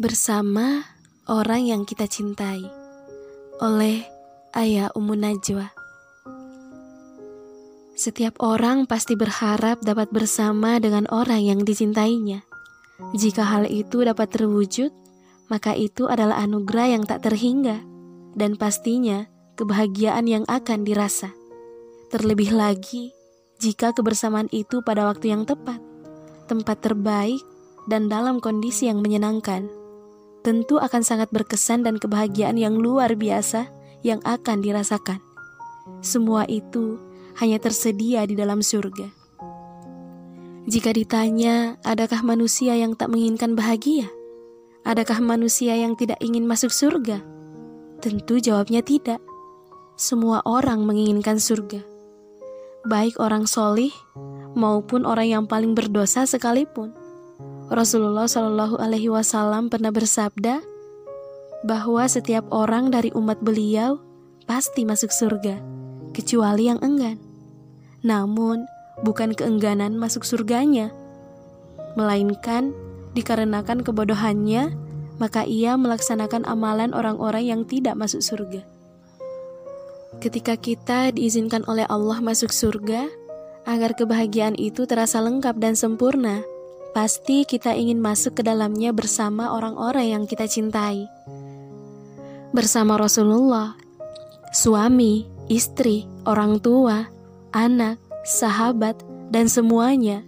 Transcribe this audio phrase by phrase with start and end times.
[0.00, 0.80] Bersama
[1.28, 2.64] orang yang kita cintai
[3.60, 4.00] oleh
[4.56, 5.76] Ayah Umu Najwa.
[8.00, 12.40] Setiap orang pasti berharap dapat bersama dengan orang yang dicintainya.
[13.12, 14.88] Jika hal itu dapat terwujud,
[15.52, 17.84] maka itu adalah anugerah yang tak terhingga
[18.32, 19.28] dan pastinya
[19.60, 21.28] kebahagiaan yang akan dirasa.
[22.08, 23.12] Terlebih lagi
[23.60, 25.76] jika kebersamaan itu pada waktu yang tepat,
[26.48, 27.44] tempat terbaik,
[27.84, 29.79] dan dalam kondisi yang menyenangkan
[30.40, 33.68] tentu akan sangat berkesan dan kebahagiaan yang luar biasa
[34.00, 35.20] yang akan dirasakan.
[36.00, 36.96] Semua itu
[37.40, 39.12] hanya tersedia di dalam surga.
[40.68, 44.08] Jika ditanya, adakah manusia yang tak menginginkan bahagia?
[44.84, 47.20] Adakah manusia yang tidak ingin masuk surga?
[48.00, 49.20] Tentu jawabnya tidak.
[50.00, 51.84] Semua orang menginginkan surga.
[52.88, 53.92] Baik orang solih
[54.56, 56.96] maupun orang yang paling berdosa sekalipun.
[57.70, 60.58] Rasulullah Shallallahu Alaihi Wasallam pernah bersabda
[61.62, 64.02] bahwa setiap orang dari umat beliau
[64.42, 65.62] pasti masuk surga,
[66.10, 67.22] kecuali yang enggan.
[68.02, 68.66] Namun,
[69.06, 70.90] bukan keengganan masuk surganya,
[71.94, 72.74] melainkan
[73.14, 74.74] dikarenakan kebodohannya,
[75.22, 78.66] maka ia melaksanakan amalan orang-orang yang tidak masuk surga.
[80.18, 83.06] Ketika kita diizinkan oleh Allah masuk surga,
[83.62, 86.42] agar kebahagiaan itu terasa lengkap dan sempurna,
[86.90, 91.06] Pasti kita ingin masuk ke dalamnya bersama orang-orang yang kita cintai.
[92.50, 93.78] Bersama Rasulullah,
[94.50, 97.06] suami, istri, orang tua,
[97.54, 98.98] anak, sahabat,
[99.30, 100.26] dan semuanya.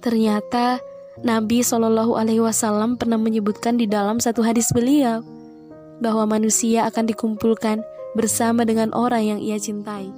[0.00, 0.80] Ternyata
[1.20, 5.20] Nabi Shallallahu Alaihi Wasallam pernah menyebutkan di dalam satu hadis beliau
[6.00, 7.84] bahwa manusia akan dikumpulkan
[8.16, 10.08] bersama dengan orang yang ia cintai.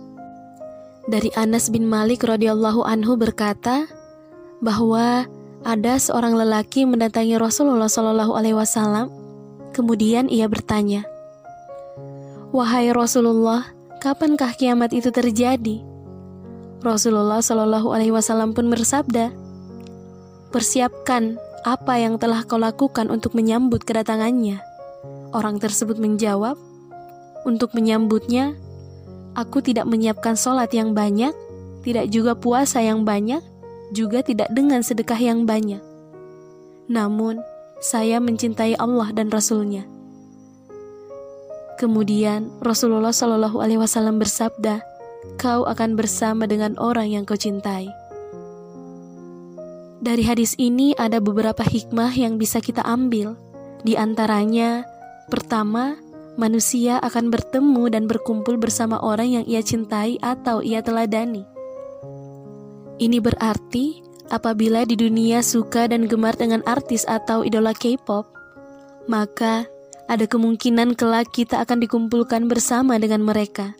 [1.04, 3.84] Dari Anas bin Malik radhiyallahu anhu berkata
[4.64, 5.28] bahwa
[5.64, 9.08] ada seorang lelaki mendatangi Rasulullah Shallallahu Alaihi Wasallam.
[9.72, 11.08] Kemudian ia bertanya,
[12.52, 15.80] "Wahai Rasulullah, kapankah kiamat itu terjadi?"
[16.84, 19.32] Rasulullah Shallallahu Alaihi Wasallam pun bersabda,
[20.52, 24.60] "Persiapkan apa yang telah kau lakukan untuk menyambut kedatangannya."
[25.32, 26.60] Orang tersebut menjawab,
[27.48, 28.54] "Untuk menyambutnya,
[29.32, 31.32] aku tidak menyiapkan sholat yang banyak,
[31.82, 33.40] tidak juga puasa yang banyak,
[33.94, 35.80] juga tidak dengan sedekah yang banyak.
[36.90, 37.38] Namun,
[37.78, 39.86] saya mencintai Allah dan Rasul-Nya.
[41.78, 44.82] Kemudian Rasulullah Shallallahu Alaihi Wasallam bersabda,
[45.38, 47.90] "Kau akan bersama dengan orang yang kau cintai."
[50.04, 53.40] Dari hadis ini ada beberapa hikmah yang bisa kita ambil.
[53.82, 54.84] Di antaranya,
[55.32, 55.96] pertama,
[56.36, 61.53] manusia akan bertemu dan berkumpul bersama orang yang ia cintai atau ia teladani.
[62.94, 64.00] Ini berarti
[64.30, 68.30] apabila di dunia suka dan gemar dengan artis atau idola K-pop,
[69.10, 69.66] maka
[70.06, 73.74] ada kemungkinan kelak kita akan dikumpulkan bersama dengan mereka.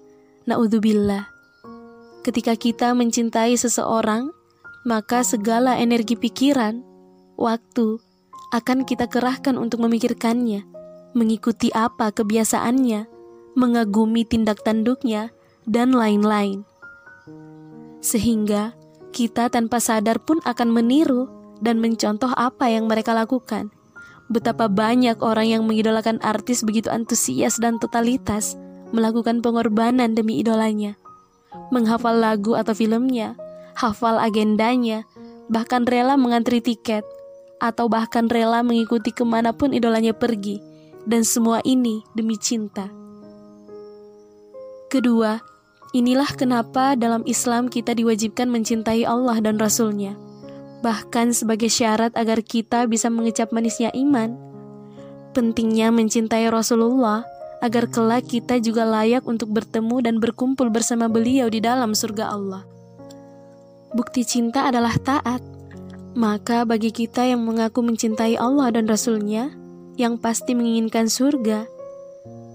[0.51, 1.31] Naudzubillah.
[2.25, 4.33] Ketika kita mencintai seseorang,
[4.89, 6.81] maka segala energi pikiran,
[7.37, 8.01] waktu
[8.53, 10.65] akan kita kerahkan untuk memikirkannya,
[11.13, 13.09] mengikuti apa kebiasaannya,
[13.57, 15.31] mengagumi tindak tanduknya,
[15.65, 16.65] dan lain-lain.
[18.05, 18.77] Sehingga
[19.15, 21.31] kita tanpa sadar pun akan meniru
[21.63, 23.71] dan mencontoh apa yang mereka lakukan.
[24.27, 28.59] Betapa banyak orang yang mengidolakan artis begitu antusias dan totalitas
[28.91, 30.99] melakukan pengorbanan demi idolanya.
[31.71, 33.39] Menghafal lagu atau filmnya,
[33.79, 35.07] hafal agendanya,
[35.47, 37.07] bahkan rela mengantri tiket,
[37.63, 40.59] atau bahkan rela mengikuti ke mana pun idolanya pergi,
[41.07, 42.91] dan semua ini demi cinta.
[44.91, 45.39] Kedua,
[45.95, 50.19] Inilah kenapa dalam Islam kita diwajibkan mencintai Allah dan Rasul-Nya.
[50.83, 54.35] Bahkan sebagai syarat agar kita bisa mengecap manisnya iman.
[55.39, 57.23] Pentingnya mencintai Rasulullah
[57.63, 62.67] agar kelak kita juga layak untuk bertemu dan berkumpul bersama beliau di dalam surga Allah.
[63.95, 65.41] Bukti cinta adalah taat.
[66.19, 69.55] Maka bagi kita yang mengaku mencintai Allah dan Rasul-Nya,
[69.95, 71.71] yang pasti menginginkan surga,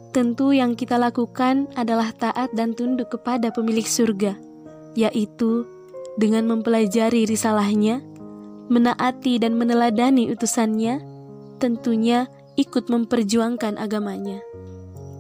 [0.10, 4.34] tentu yang kita lakukan adalah taat dan tunduk kepada pemilik surga,
[4.98, 5.66] yaitu
[6.18, 8.02] dengan mempelajari risalahnya,
[8.74, 11.02] menaati dan meneladani utusannya,
[11.62, 12.26] tentunya
[12.58, 14.42] ikut memperjuangkan agamanya.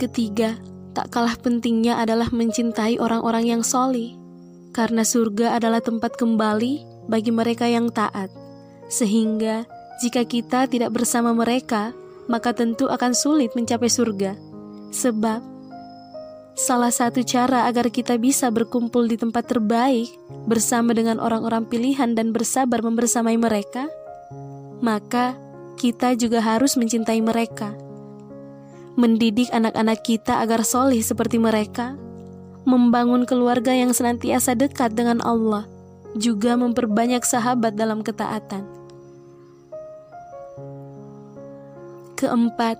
[0.01, 0.57] Ketiga,
[0.97, 4.17] tak kalah pentingnya adalah mencintai orang-orang yang soli,
[4.73, 8.33] karena surga adalah tempat kembali bagi mereka yang taat,
[8.89, 9.69] sehingga
[10.01, 11.93] jika kita tidak bersama mereka,
[12.29, 14.48] maka tentu akan sulit mencapai surga
[14.89, 15.41] Sebab
[16.57, 20.11] salah satu cara agar kita bisa berkumpul di tempat terbaik
[20.49, 23.87] bersama dengan orang-orang pilihan dan bersabar membersamai mereka,
[24.81, 25.37] maka
[25.79, 27.71] kita juga harus mencintai mereka.
[28.99, 31.95] Mendidik anak-anak kita agar solih seperti mereka,
[32.67, 35.63] membangun keluarga yang senantiasa dekat dengan Allah,
[36.17, 38.67] juga memperbanyak sahabat dalam ketaatan.
[42.19, 42.75] Keempat,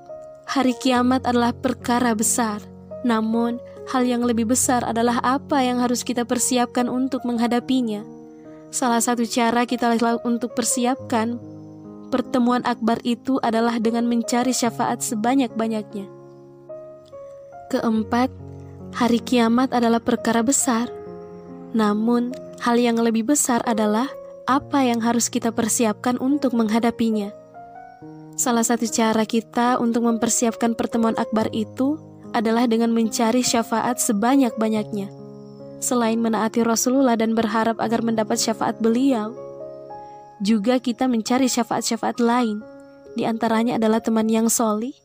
[0.50, 2.58] hari kiamat adalah perkara besar,
[3.06, 3.62] namun
[3.94, 8.02] hal yang lebih besar adalah apa yang harus kita persiapkan untuk menghadapinya.
[8.74, 9.94] Salah satu cara kita
[10.26, 11.38] untuk persiapkan
[12.10, 16.10] pertemuan akbar itu adalah dengan mencari syafaat sebanyak-banyaknya.
[17.70, 18.34] Keempat,
[18.98, 20.90] hari kiamat adalah perkara besar.
[21.78, 24.10] Namun, hal yang lebih besar adalah
[24.50, 27.39] apa yang harus kita persiapkan untuk menghadapinya.
[28.40, 32.00] Salah satu cara kita untuk mempersiapkan pertemuan akbar itu
[32.32, 35.12] adalah dengan mencari syafaat sebanyak-banyaknya.
[35.84, 39.36] Selain menaati Rasulullah dan berharap agar mendapat syafaat beliau,
[40.40, 42.64] juga kita mencari syafaat-syafaat lain.
[43.20, 44.96] Di antaranya adalah teman yang soli,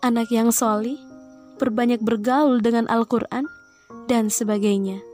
[0.00, 0.96] anak yang soli,
[1.60, 3.44] perbanyak bergaul dengan Al-Quran,
[4.08, 5.04] dan sebagainya.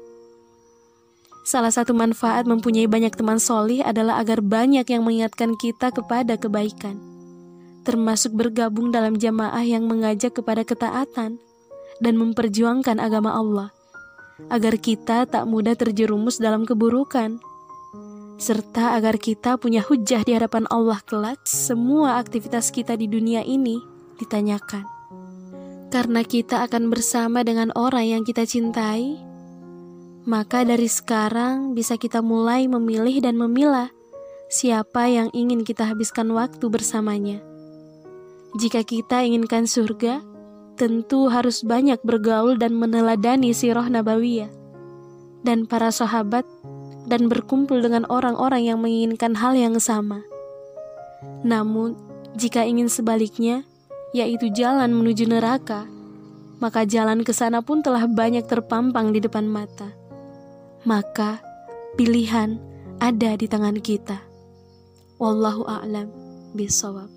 [1.42, 7.15] Salah satu manfaat mempunyai banyak teman soli adalah agar banyak yang mengingatkan kita kepada kebaikan,
[7.86, 11.38] termasuk bergabung dalam jamaah yang mengajak kepada ketaatan
[12.02, 13.70] dan memperjuangkan agama Allah
[14.50, 17.40] agar kita tak mudah terjerumus dalam keburukan,
[18.36, 23.80] serta agar kita punya hujah di hadapan Allah kelak semua aktivitas kita di dunia ini
[24.20, 24.84] ditanyakan.
[25.88, 29.16] Karena kita akan bersama dengan orang yang kita cintai,
[30.28, 33.88] maka dari sekarang bisa kita mulai memilih dan memilah
[34.52, 37.55] siapa yang ingin kita habiskan waktu bersamanya.
[38.56, 40.24] Jika kita inginkan surga,
[40.80, 44.48] tentu harus banyak bergaul dan meneladani sirah nabawiyah
[45.44, 46.48] dan para sahabat
[47.06, 50.24] dan berkumpul dengan orang-orang yang menginginkan hal yang sama.
[51.46, 51.94] Namun,
[52.34, 53.62] jika ingin sebaliknya,
[54.10, 55.84] yaitu jalan menuju neraka,
[56.58, 59.92] maka jalan ke sana pun telah banyak terpampang di depan mata.
[60.88, 61.44] Maka,
[61.94, 62.56] pilihan
[62.98, 64.18] ada di tangan kita.
[65.20, 66.08] Wallahu a'lam
[66.56, 67.15] bisawab.